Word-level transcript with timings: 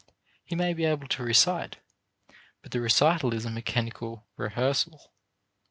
He 0.43 0.55
may 0.55 0.73
be 0.73 0.83
able 0.85 1.07
to 1.09 1.21
recite, 1.21 1.77
but 2.63 2.71
the 2.71 2.81
recital 2.81 3.35
is 3.35 3.45
a 3.45 3.51
mechanical 3.51 4.25
rehearsal. 4.35 5.13